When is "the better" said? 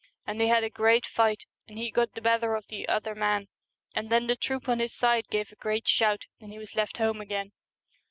2.15-2.55